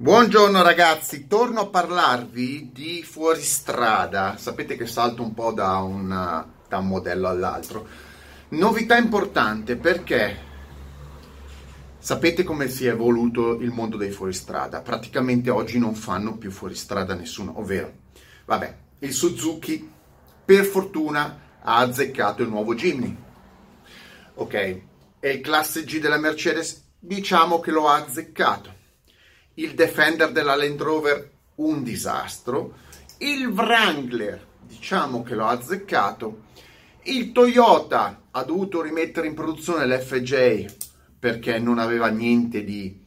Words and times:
Buongiorno 0.00 0.62
ragazzi, 0.62 1.26
torno 1.26 1.60
a 1.60 1.66
parlarvi 1.66 2.70
di 2.72 3.02
fuoristrada. 3.02 4.38
Sapete 4.38 4.74
che 4.74 4.86
salto 4.86 5.22
un 5.22 5.34
po' 5.34 5.52
da, 5.52 5.76
una, 5.80 6.50
da 6.66 6.78
un 6.78 6.86
modello 6.86 7.28
all'altro. 7.28 7.86
Novità 8.48 8.96
importante 8.96 9.76
perché 9.76 10.38
sapete 11.98 12.44
come 12.44 12.70
si 12.70 12.86
è 12.86 12.92
evoluto 12.92 13.60
il 13.60 13.72
mondo 13.72 13.98
dei 13.98 14.10
fuoristrada. 14.10 14.80
Praticamente 14.80 15.50
oggi 15.50 15.78
non 15.78 15.94
fanno 15.94 16.38
più 16.38 16.50
fuoristrada 16.50 17.12
nessuno, 17.12 17.58
ovvero, 17.58 17.92
vabbè, 18.46 18.76
il 19.00 19.12
Suzuki 19.12 19.86
per 20.46 20.64
fortuna 20.64 21.40
ha 21.60 21.76
azzeccato 21.76 22.40
il 22.40 22.48
nuovo 22.48 22.74
Jimny. 22.74 23.14
Ok, 24.36 24.54
e 24.54 25.30
il 25.30 25.42
classe 25.42 25.84
G 25.84 26.00
della 26.00 26.16
Mercedes 26.16 26.86
diciamo 26.98 27.60
che 27.60 27.70
lo 27.70 27.86
ha 27.86 27.96
azzeccato 27.96 28.78
il 29.54 29.74
Defender 29.74 30.32
della 30.32 30.54
Land 30.54 30.80
Rover 30.80 31.30
un 31.56 31.82
disastro, 31.82 32.74
il 33.18 33.46
Wrangler 33.48 34.46
diciamo 34.62 35.22
che 35.22 35.34
l'ho 35.34 35.46
azzeccato, 35.46 36.42
il 37.04 37.32
Toyota 37.32 38.22
ha 38.30 38.42
dovuto 38.44 38.80
rimettere 38.80 39.26
in 39.26 39.34
produzione 39.34 39.86
l'FJ 39.86 40.64
perché 41.18 41.58
non 41.58 41.78
aveva 41.78 42.08
niente 42.08 42.64
di 42.64 42.98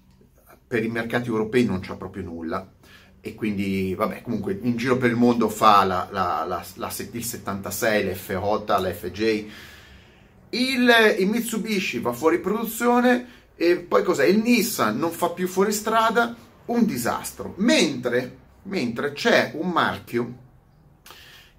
per 0.68 0.84
i 0.84 0.90
mercati 0.90 1.30
europei 1.30 1.66
non 1.66 1.80
c'ha 1.80 1.96
proprio 1.96 2.24
nulla. 2.24 2.68
E 3.22 3.36
quindi 3.36 3.96
vabbè 3.96 4.22
comunque 4.22 4.60
in 4.62 4.76
giro 4.76 4.98
per 4.98 5.10
il 5.10 5.16
mondo 5.16 5.48
fa 5.48 5.86
la, 5.86 6.10
la, 6.12 6.44
la, 6.46 6.64
la 6.76 6.94
il 7.12 7.24
76, 7.24 8.06
l'F8, 8.06 8.82
l'FJ 8.82 9.52
il, 10.54 11.16
il 11.20 11.28
Mitsubishi 11.28 12.00
va 12.00 12.14
fuori 12.14 12.40
produzione 12.40 13.42
e 13.56 13.78
poi 13.78 14.04
cos'è? 14.04 14.26
Il 14.26 14.40
Nissan 14.40 14.98
non 14.98 15.12
fa 15.12 15.30
più 15.30 15.48
fuori 15.48 15.72
strada, 15.72 16.36
un 16.66 16.86
disastro. 16.86 17.54
Mentre, 17.58 18.38
mentre 18.64 19.14
c'è 19.14 19.52
un 19.56 19.70
marchio 19.70 20.38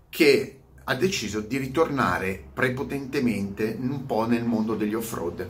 che 0.08 0.58
ha 0.84 0.94
deciso 0.94 1.40
di 1.40 1.56
ritornare 1.56 2.42
prepotentemente 2.52 3.76
un 3.78 4.04
po' 4.06 4.26
nel 4.26 4.44
mondo 4.44 4.74
degli 4.74 4.94
off-road. 4.94 5.48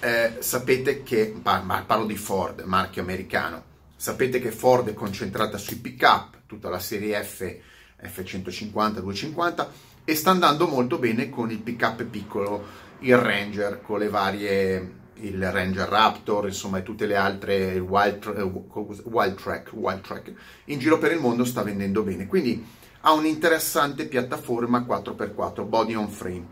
Eh, 0.00 0.36
sapete 0.38 1.02
che, 1.02 1.34
parlo 1.42 2.06
di 2.06 2.16
Ford, 2.16 2.60
marchio 2.60 3.02
americano, 3.02 3.64
sapete 3.96 4.38
che 4.38 4.52
Ford 4.52 4.88
è 4.88 4.94
concentrata 4.94 5.58
sui 5.58 5.76
pick-up, 5.76 6.42
tutta 6.46 6.68
la 6.68 6.78
serie 6.78 7.20
F, 7.20 7.56
F150, 8.00 9.00
250, 9.00 9.72
e 10.04 10.14
sta 10.14 10.30
andando 10.30 10.68
molto 10.68 10.98
bene 10.98 11.28
con 11.28 11.50
il 11.50 11.58
pick-up 11.58 12.04
piccolo, 12.04 12.64
il 13.00 13.16
Ranger, 13.16 13.82
con 13.82 13.98
le 13.98 14.08
varie 14.08 14.97
il 15.20 15.50
Ranger 15.50 15.88
Raptor, 15.88 16.46
insomma, 16.46 16.78
e 16.78 16.82
tutte 16.82 17.06
le 17.06 17.16
altre, 17.16 17.74
il 17.74 17.80
Wild, 17.80 18.34
eh, 18.36 18.42
Wild, 18.42 19.34
Track, 19.34 19.70
Wild 19.72 20.00
Track, 20.00 20.32
in 20.66 20.78
giro 20.78 20.98
per 20.98 21.12
il 21.12 21.20
mondo 21.20 21.44
sta 21.44 21.62
vendendo 21.62 22.02
bene. 22.02 22.26
Quindi 22.26 22.64
ha 23.00 23.12
un'interessante 23.12 24.06
piattaforma 24.06 24.80
4x4, 24.80 25.66
body 25.66 25.94
on 25.94 26.08
frame. 26.08 26.46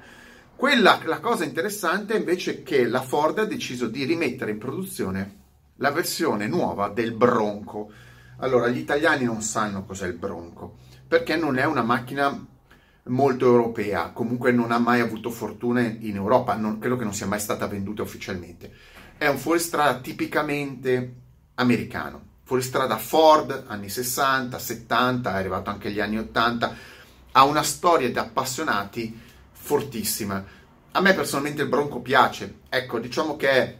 Quella, 0.56 1.00
la 1.05 1.20
cosa 1.20 1.44
interessante 1.44 2.17
invece 2.17 2.59
è 2.59 2.62
che 2.62 2.87
la 2.87 3.03
Ford 3.03 3.39
ha 3.39 3.44
deciso 3.44 3.89
di 3.89 4.05
rimettere 4.05 4.53
in 4.53 4.59
produzione 4.59 5.34
la 5.77 5.91
versione 5.91 6.47
nuova 6.47 6.89
del 6.89 7.12
Bronco. 7.12 7.91
Allora, 8.39 8.69
gli 8.69 8.78
italiani 8.78 9.25
non 9.25 9.42
sanno 9.42 9.84
cos'è 9.84 10.06
il 10.06 10.14
Bronco, 10.14 10.77
perché 11.06 11.37
non 11.37 11.59
è 11.59 11.64
una 11.64 11.83
macchina 11.83 12.47
molto 13.07 13.45
europea, 13.47 14.11
comunque 14.11 14.53
non 14.53 14.73
ha 14.73 14.79
mai 14.79 15.01
avuto 15.01 15.31
fortuna 15.31 15.81
in 15.81 16.17
Europa, 16.17 16.55
non, 16.57 16.79
credo 16.79 16.97
che 16.97 17.05
non 17.05 17.15
sia 17.15 17.27
mai 17.27 17.41
stata 17.41 17.67
venduta 17.67 18.03
ufficialmente. 18.03 18.73
È 19.17 19.27
un 19.27 19.39
fuoristrada 19.39 19.99
tipicamente 20.01 21.15
americano, 21.55 22.23
fuoristrada 22.43 22.97
Ford, 22.97 23.65
anni 23.67 23.89
60, 23.89 24.59
70, 24.59 25.33
è 25.33 25.37
arrivato 25.37 25.71
anche 25.71 25.89
agli 25.89 26.01
anni 26.01 26.19
80, 26.19 26.77
ha 27.33 27.45
una 27.45 27.62
storia 27.62 28.11
di 28.11 28.19
appassionati 28.19 29.19
fortissima. 29.53 30.44
A 30.93 31.00
me 31.00 31.15
personalmente 31.15 31.62
il 31.62 31.69
Bronco 31.69 32.00
piace, 32.00 32.61
ecco, 32.69 32.99
diciamo 32.99 33.37
che 33.37 33.50
è 33.50 33.77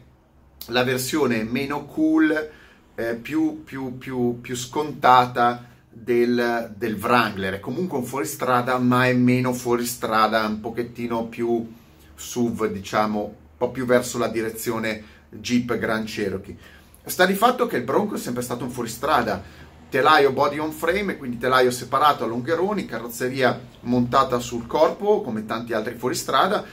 la 0.67 0.83
versione 0.83 1.43
meno 1.43 1.85
cool, 1.85 2.51
eh, 2.95 3.15
più, 3.15 3.63
più, 3.63 3.97
più, 3.97 4.39
più 4.41 4.55
scontata 4.55 5.75
del, 6.03 6.73
del 6.75 6.95
Wrangler, 6.95 7.55
è 7.55 7.59
comunque 7.59 7.97
un 7.97 8.03
fuoristrada, 8.03 8.77
ma 8.77 9.07
è 9.07 9.13
meno 9.13 9.53
fuoristrada, 9.53 10.45
un 10.45 10.59
pochettino 10.59 11.25
più 11.25 11.67
SUV, 12.15 12.67
diciamo, 12.67 13.21
un 13.21 13.57
po' 13.57 13.71
più 13.71 13.85
verso 13.85 14.17
la 14.17 14.27
direzione 14.27 15.03
Jeep 15.29 15.77
Grand 15.77 16.07
Cherokee. 16.07 16.57
Sta 17.03 17.25
di 17.25 17.33
fatto 17.33 17.67
che 17.67 17.77
il 17.77 17.83
Bronco 17.83 18.15
è 18.15 18.17
sempre 18.17 18.43
stato 18.43 18.63
un 18.63 18.69
fuoristrada, 18.69 19.41
telaio 19.89 20.31
body 20.31 20.59
on 20.59 20.71
frame, 20.71 21.17
quindi 21.17 21.37
telaio 21.37 21.71
separato 21.71 22.23
a 22.23 22.27
lungheroni, 22.27 22.85
carrozzeria 22.85 23.59
montata 23.81 24.39
sul 24.39 24.67
corpo 24.67 25.21
come 25.21 25.45
tanti 25.45 25.73
altri 25.73 25.95
fuoristrada 25.95 26.65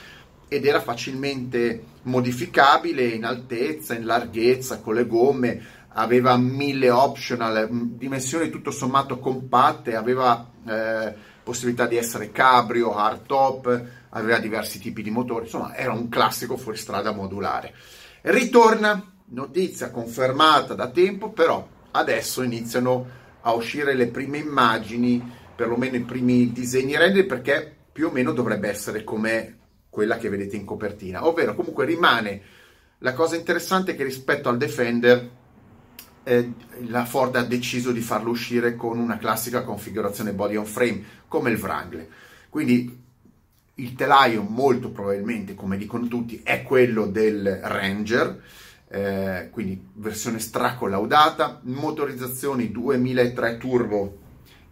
ed 0.49 0.67
era 0.67 0.81
facilmente 0.81 1.85
modificabile 2.03 3.05
in 3.05 3.25
altezza, 3.25 3.95
in 3.95 4.05
larghezza, 4.05 4.81
con 4.81 4.95
le 4.95 5.07
gomme, 5.07 5.63
aveva 5.95 6.37
mille 6.37 6.91
optional, 6.91 7.69
dimensioni 7.71 8.51
tutto 8.51 8.71
sommato 8.71 9.19
compatte, 9.19 9.95
aveva 9.95 10.51
eh, 10.67 11.15
possibilità 11.43 11.87
di 11.87 11.97
essere 11.97 12.31
cabrio, 12.31 12.95
hardtop, 12.95 13.85
aveva 14.11 14.39
diversi 14.39 14.81
tipi 14.81 15.03
di 15.03 15.11
motori, 15.11 15.45
insomma 15.45 15.75
era 15.75 15.93
un 15.93 16.09
classico 16.09 16.57
fuoristrada 16.57 17.13
modulare. 17.13 17.75
Ritorna, 18.23 19.13
notizia 19.27 19.91
confermata 19.91 20.75
da 20.75 20.89
tempo, 20.89 21.31
però 21.31 21.67
adesso 21.93 22.43
iniziano 22.43 23.23
a 23.43 23.53
uscire 23.53 23.95
le 23.95 24.09
prime 24.09 24.39
immagini, 24.39 25.23
perlomeno 25.55 25.97
i 25.97 26.03
primi 26.03 26.53
disegni 26.53 26.97
render, 26.97 27.27
perché 27.27 27.73
più 27.93 28.09
o 28.09 28.11
meno 28.11 28.33
dovrebbe 28.33 28.69
essere 28.69 29.05
come 29.05 29.59
quella 29.91 30.17
che 30.17 30.29
vedete 30.29 30.57
in 30.57 30.65
copertina, 30.65 31.27
ovvero 31.27 31.55
comunque 31.55 31.85
rimane 31.85 32.43
la 32.99 33.13
cosa 33.13 33.37
interessante 33.37 33.95
che 33.95 34.03
rispetto 34.03 34.49
al 34.49 34.57
Defender 34.57 35.31
eh, 36.25 36.53
la 36.89 37.05
Ford 37.05 37.37
ha 37.37 37.45
deciso 37.45 37.93
di 37.93 38.01
farlo 38.01 38.31
uscire 38.31 38.75
con 38.75 38.99
una 38.99 39.19
classica 39.19 39.63
configurazione 39.63 40.33
body 40.33 40.57
on 40.57 40.65
frame 40.65 41.03
come 41.29 41.51
il 41.51 41.61
Wrangler. 41.61 42.09
Quindi 42.49 43.03
il 43.77 43.95
telaio 43.95 44.43
molto 44.43 44.91
probabilmente, 44.91 45.55
come 45.55 45.77
dicono 45.77 46.07
tutti, 46.07 46.41
è 46.43 46.63
quello 46.63 47.07
del 47.07 47.61
Ranger, 47.63 48.43
eh, 48.89 49.49
quindi 49.51 49.89
versione 49.95 50.39
stracollaudata, 50.39 51.61
motorizzazioni 51.65 52.71
2003 52.71 53.59
turbo 53.59 54.19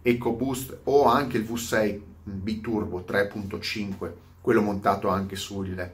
EcoBoost 0.01 0.79
o 0.83 1.05
anche 1.05 1.37
il 1.37 1.43
V6 1.43 1.99
biturbo 2.23 3.05
3.5, 3.07 4.11
quello 4.41 4.61
montato 4.61 5.09
anche 5.09 5.35
sul 5.35 5.91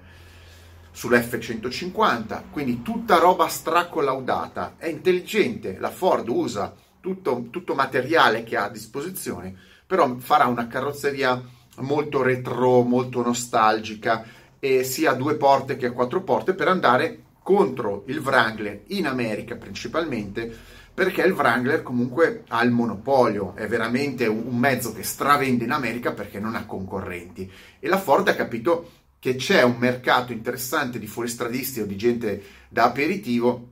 sull'F150, 0.91 2.43
quindi 2.51 2.81
tutta 2.81 3.17
roba 3.17 3.47
stracollaudata, 3.47 4.75
è 4.77 4.87
intelligente, 4.87 5.77
la 5.79 5.89
Ford 5.89 6.27
usa 6.27 6.73
tutto, 6.99 7.47
tutto 7.49 7.75
materiale 7.75 8.43
che 8.43 8.57
ha 8.57 8.65
a 8.65 8.69
disposizione, 8.69 9.55
però 9.85 10.17
farà 10.17 10.45
una 10.45 10.67
carrozzeria 10.67 11.41
molto 11.77 12.21
retro, 12.21 12.81
molto 12.81 13.21
nostalgica, 13.23 14.25
e 14.59 14.83
sia 14.83 15.11
a 15.11 15.15
due 15.15 15.35
porte 15.35 15.77
che 15.77 15.87
a 15.87 15.91
quattro 15.91 16.21
porte 16.21 16.53
per 16.53 16.67
andare 16.67 17.23
contro 17.41 18.03
il 18.07 18.19
Wrangler 18.19 18.81
in 18.87 19.07
America 19.07 19.55
principalmente 19.55 20.53
perché 20.99 21.21
il 21.21 21.31
Wrangler 21.31 21.81
comunque 21.81 22.43
ha 22.49 22.61
il 22.61 22.71
monopolio, 22.71 23.55
è 23.55 23.67
veramente 23.67 24.25
un 24.25 24.57
mezzo 24.57 24.91
che 24.91 25.03
stravende 25.03 25.63
in 25.63 25.71
America 25.71 26.11
perché 26.11 26.41
non 26.41 26.55
ha 26.55 26.65
concorrenti. 26.65 27.49
E 27.79 27.87
la 27.87 27.97
Ford 27.97 28.27
ha 28.27 28.35
capito 28.35 28.91
che 29.19 29.35
c'è 29.35 29.61
un 29.63 29.75
mercato 29.77 30.31
interessante 30.31 30.97
di 30.97 31.07
fuoristradisti 31.07 31.81
o 31.81 31.85
di 31.85 31.97
gente 31.97 32.43
da 32.69 32.85
aperitivo 32.85 33.67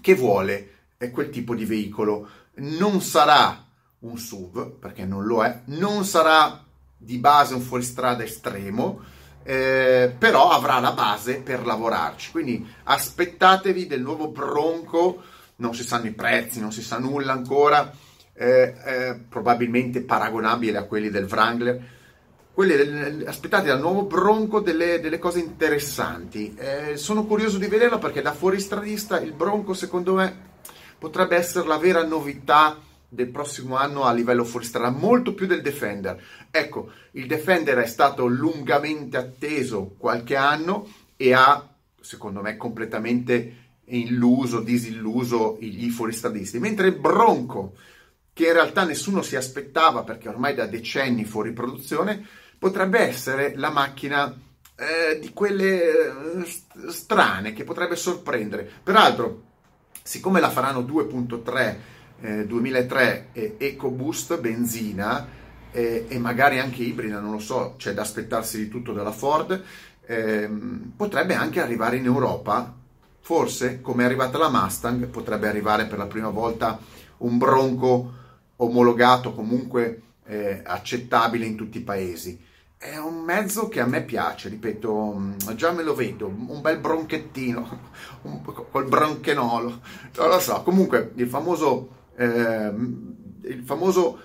che 0.00 0.14
vuole 0.14 0.68
quel 1.10 1.30
tipo 1.30 1.54
di 1.54 1.64
veicolo. 1.64 2.28
Non 2.54 3.00
sarà 3.00 3.64
un 4.00 4.18
SUV, 4.18 4.78
perché 4.78 5.04
non 5.04 5.24
lo 5.24 5.44
è, 5.44 5.62
non 5.66 6.04
sarà 6.04 6.62
di 6.96 7.18
base 7.18 7.54
un 7.54 7.60
fuoristrada 7.60 8.22
estremo, 8.22 9.00
eh, 9.44 10.14
però 10.16 10.50
avrà 10.50 10.78
la 10.78 10.92
base 10.92 11.36
per 11.36 11.64
lavorarci. 11.64 12.30
Quindi 12.30 12.66
aspettatevi 12.84 13.86
del 13.86 14.02
nuovo 14.02 14.28
Bronco, 14.28 15.22
non 15.56 15.74
si 15.74 15.84
sanno 15.84 16.06
i 16.06 16.12
prezzi, 16.12 16.60
non 16.60 16.72
si 16.72 16.82
sa 16.82 16.98
nulla 16.98 17.32
ancora, 17.32 17.92
eh, 18.34 18.74
eh, 18.84 19.20
probabilmente 19.28 20.02
paragonabile 20.02 20.78
a 20.78 20.84
quelli 20.84 21.10
del 21.10 21.28
Wrangler 21.30 22.00
quelle 22.54 23.24
aspettate 23.26 23.68
dal 23.68 23.80
nuovo 23.80 24.02
Bronco 24.02 24.60
delle, 24.60 25.00
delle 25.00 25.18
cose 25.18 25.40
interessanti. 25.40 26.54
Eh, 26.54 26.96
sono 26.96 27.24
curioso 27.24 27.58
di 27.58 27.66
vederlo 27.66 27.98
perché 27.98 28.20
da 28.20 28.32
fuoristradista 28.32 29.20
il 29.20 29.32
Bronco 29.32 29.72
secondo 29.74 30.14
me 30.14 30.50
potrebbe 30.98 31.36
essere 31.36 31.66
la 31.66 31.78
vera 31.78 32.04
novità 32.04 32.78
del 33.08 33.28
prossimo 33.28 33.76
anno 33.76 34.04
a 34.04 34.12
livello 34.12 34.44
fuoristrada, 34.44 34.90
molto 34.90 35.34
più 35.34 35.46
del 35.46 35.60
Defender. 35.60 36.20
Ecco, 36.50 36.90
il 37.12 37.26
Defender 37.26 37.78
è 37.78 37.86
stato 37.86 38.26
lungamente 38.26 39.16
atteso 39.16 39.94
qualche 39.98 40.36
anno 40.36 40.88
e 41.16 41.34
ha, 41.34 41.74
secondo 42.00 42.40
me, 42.40 42.56
completamente 42.56 43.56
illuso, 43.86 44.60
disilluso 44.60 45.58
i 45.60 45.90
fuoristradisti, 45.90 46.58
mentre 46.58 46.88
il 46.88 46.96
Bronco, 46.96 47.74
che 48.32 48.46
in 48.46 48.52
realtà 48.54 48.84
nessuno 48.84 49.20
si 49.20 49.36
aspettava 49.36 50.04
perché 50.04 50.28
ormai 50.28 50.54
da 50.54 50.66
decenni 50.66 51.24
fuori 51.24 51.52
produzione, 51.52 52.26
potrebbe 52.62 53.00
essere 53.00 53.54
la 53.56 53.70
macchina 53.70 54.32
eh, 54.76 55.18
di 55.18 55.32
quelle 55.32 55.82
eh, 55.82 56.90
strane 56.92 57.52
che 57.54 57.64
potrebbe 57.64 57.96
sorprendere. 57.96 58.70
Peraltro, 58.84 59.42
siccome 60.00 60.38
la 60.38 60.48
faranno 60.48 60.82
2.3 60.82 61.76
eh, 62.20 62.46
2003 62.46 63.30
e 63.32 63.56
EcoBoost 63.58 64.38
benzina 64.38 65.26
eh, 65.72 66.06
e 66.06 66.18
magari 66.20 66.60
anche 66.60 66.84
ibrida, 66.84 67.18
non 67.18 67.32
lo 67.32 67.40
so, 67.40 67.74
c'è 67.78 67.94
da 67.94 68.02
aspettarsi 68.02 68.58
di 68.58 68.68
tutto 68.68 68.92
dalla 68.92 69.10
Ford, 69.10 69.60
ehm, 70.06 70.92
potrebbe 70.96 71.34
anche 71.34 71.60
arrivare 71.60 71.96
in 71.96 72.04
Europa. 72.04 72.72
Forse, 73.18 73.80
come 73.80 74.04
è 74.04 74.06
arrivata 74.06 74.38
la 74.38 74.50
Mustang, 74.50 75.06
potrebbe 75.06 75.48
arrivare 75.48 75.86
per 75.86 75.98
la 75.98 76.06
prima 76.06 76.28
volta 76.28 76.78
un 77.18 77.38
Bronco 77.38 78.12
omologato, 78.54 79.34
comunque 79.34 80.02
eh, 80.26 80.62
accettabile 80.64 81.44
in 81.44 81.56
tutti 81.56 81.78
i 81.78 81.82
paesi. 81.82 82.50
È 82.82 82.96
un 82.96 83.22
mezzo 83.22 83.68
che 83.68 83.78
a 83.78 83.86
me 83.86 84.02
piace, 84.02 84.48
ripeto, 84.48 85.14
mm, 85.16 85.34
già 85.54 85.70
me 85.70 85.84
lo 85.84 85.94
vedo, 85.94 86.26
un 86.26 86.60
bel 86.60 86.78
bronchettino, 86.78 87.78
un, 88.22 88.42
col 88.42 88.88
bronchenolo, 88.88 89.80
non 90.16 90.28
lo 90.28 90.40
so. 90.40 90.62
Comunque, 90.64 91.12
il 91.14 91.28
famoso, 91.28 92.06
eh, 92.16 92.72
il 93.44 93.62
famoso 93.64 94.18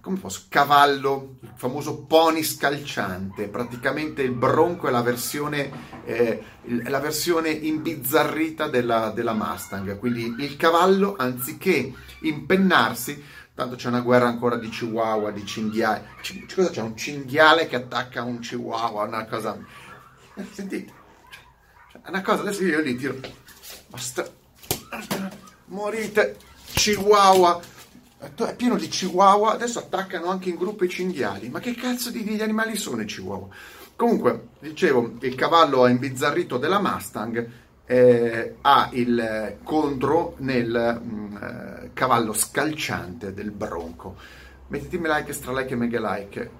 come 0.00 0.18
posso, 0.18 0.46
cavallo, 0.48 1.36
il 1.42 1.52
famoso 1.54 2.04
pony 2.04 2.42
scalciante, 2.42 3.48
praticamente 3.48 4.22
il 4.22 4.32
bronco 4.32 4.88
è 4.88 4.90
la 4.90 5.02
versione, 5.02 5.70
eh, 6.06 6.42
la 6.86 6.98
versione 6.98 7.50
imbizzarrita 7.50 8.68
della, 8.68 9.10
della 9.10 9.34
Mustang, 9.34 9.98
quindi 9.98 10.34
il 10.38 10.56
cavallo 10.56 11.14
anziché 11.18 11.92
impennarsi, 12.22 13.22
tanto 13.54 13.76
c'è 13.76 13.88
una 13.88 14.00
guerra 14.00 14.26
ancora 14.26 14.56
di 14.56 14.68
chihuahua, 14.68 15.30
di 15.30 15.44
cinghiali, 15.44 16.04
C- 16.20 16.54
cosa 16.54 16.70
c'è? 16.70 16.80
Un 16.80 16.96
cinghiale 16.96 17.66
che 17.66 17.76
attacca 17.76 18.22
un 18.22 18.38
chihuahua, 18.38 19.04
una 19.04 19.26
cosa... 19.26 19.58
Eh, 20.34 20.46
sentite, 20.50 20.92
una 22.06 22.22
cosa, 22.22 22.40
adesso 22.40 22.64
io 22.64 22.80
li 22.80 22.96
tiro, 22.96 23.18
basta, 23.88 24.26
morite, 25.66 26.36
chihuahua, 26.72 27.60
è 28.18 28.56
pieno 28.56 28.76
di 28.76 28.88
chihuahua, 28.88 29.52
adesso 29.52 29.78
attaccano 29.78 30.28
anche 30.28 30.48
in 30.48 30.56
gruppo 30.56 30.84
i 30.84 30.88
cinghiali. 30.88 31.48
Ma 31.50 31.60
che 31.60 31.74
cazzo 31.74 32.10
di, 32.10 32.24
di 32.24 32.40
animali 32.40 32.76
sono 32.76 33.02
i 33.02 33.06
chihuahua? 33.06 33.48
Comunque, 33.94 34.48
dicevo, 34.60 35.16
il 35.20 35.34
cavallo 35.34 35.86
imbizzarrito 35.86 36.56
della 36.56 36.80
Mustang 36.80 37.50
eh, 37.92 38.54
ha 38.62 38.88
il 38.92 39.58
contro 39.62 40.36
nel 40.38 40.98
mh, 41.02 41.14
mm, 41.14 41.36
eh, 41.36 41.90
cavallo 41.92 42.32
scalciante 42.32 43.34
del 43.34 43.50
Bronco. 43.50 44.16
Mettetemi 44.68 45.08
like, 45.08 45.34
stra 45.34 45.52
like 45.52 45.74
e 45.74 45.76
mega 45.76 46.00
like. 46.00 46.50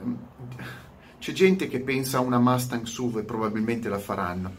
C'è 1.18 1.32
gente 1.32 1.68
che 1.68 1.80
pensa 1.80 2.18
a 2.18 2.20
una 2.20 2.38
Mustang 2.38 2.84
SUV 2.84 3.18
e 3.18 3.22
probabilmente 3.22 3.88
la 3.88 3.98
faranno. 3.98 4.52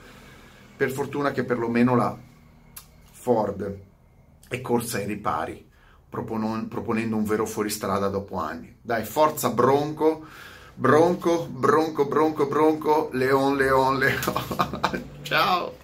Per 0.76 0.90
fortuna 0.90 1.30
che 1.30 1.44
perlomeno 1.44 1.96
la 1.96 2.18
Ford 3.12 3.78
è 4.48 4.62
corsa 4.62 4.98
ai 4.98 5.06
ripari 5.06 5.70
proponendo 6.10 7.16
un 7.16 7.24
vero 7.24 7.46
fuoristrada 7.46 8.08
dopo 8.08 8.38
anni. 8.38 8.78
Dai, 8.82 9.04
forza 9.04 9.52
Bronco, 9.52 10.26
Bronco, 10.74 11.48
Bronco, 11.52 12.08
Bronco, 12.08 12.48
Bronco, 12.48 13.10
Leon, 13.14 13.58
Leon, 13.58 13.98
Leon. 14.00 15.04
Ciao! 15.22 15.83